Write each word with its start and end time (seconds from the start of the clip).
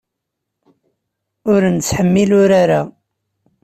Ur 1.51 1.61
nettḥemmil 1.75 2.31
urar-a. 2.41 2.81